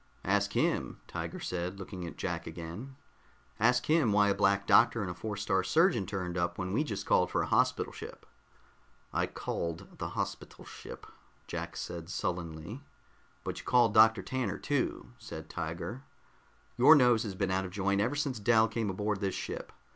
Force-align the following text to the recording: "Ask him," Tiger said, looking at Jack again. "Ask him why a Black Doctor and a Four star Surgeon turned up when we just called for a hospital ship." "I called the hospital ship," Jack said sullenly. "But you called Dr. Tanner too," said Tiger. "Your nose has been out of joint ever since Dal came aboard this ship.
"Ask 0.25 0.53
him," 0.53 0.99
Tiger 1.07 1.39
said, 1.39 1.77
looking 1.77 2.07
at 2.07 2.17
Jack 2.17 2.47
again. 2.47 2.95
"Ask 3.59 3.85
him 3.85 4.11
why 4.11 4.29
a 4.29 4.33
Black 4.33 4.65
Doctor 4.65 5.03
and 5.03 5.11
a 5.11 5.13
Four 5.13 5.37
star 5.37 5.63
Surgeon 5.63 6.07
turned 6.07 6.39
up 6.39 6.57
when 6.57 6.73
we 6.73 6.83
just 6.83 7.05
called 7.05 7.29
for 7.29 7.43
a 7.43 7.45
hospital 7.45 7.93
ship." 7.93 8.25
"I 9.13 9.27
called 9.27 9.99
the 9.99 10.09
hospital 10.09 10.65
ship," 10.65 11.05
Jack 11.45 11.77
said 11.77 12.09
sullenly. 12.09 12.81
"But 13.43 13.59
you 13.59 13.63
called 13.65 13.93
Dr. 13.93 14.23
Tanner 14.23 14.57
too," 14.57 15.11
said 15.19 15.51
Tiger. 15.51 16.01
"Your 16.79 16.95
nose 16.95 17.21
has 17.21 17.35
been 17.35 17.51
out 17.51 17.65
of 17.65 17.69
joint 17.69 18.01
ever 18.01 18.15
since 18.15 18.39
Dal 18.39 18.67
came 18.67 18.89
aboard 18.89 19.19
this 19.19 19.35
ship. 19.35 19.71